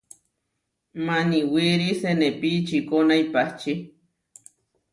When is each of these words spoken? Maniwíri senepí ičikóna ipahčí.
Maniwíri 1.05 1.89
senepí 2.01 2.49
ičikóna 2.59 3.13
ipahčí. 3.23 3.73